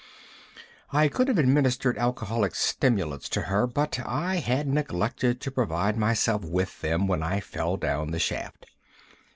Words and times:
I 0.91 1.09
could 1.09 1.27
have 1.27 1.37
administered 1.37 1.95
alcoholic 1.99 2.55
stimulants 2.55 3.29
to 3.29 3.41
her 3.41 3.67
but 3.67 3.99
I 3.99 4.37
had 4.37 4.67
neglected 4.67 5.39
to 5.41 5.51
provide 5.51 5.95
myself 5.95 6.43
with 6.43 6.81
them 6.81 7.05
when 7.05 7.21
I 7.21 7.39
fell 7.39 7.77
down 7.77 8.09
the 8.09 8.17
shaft. 8.17 8.65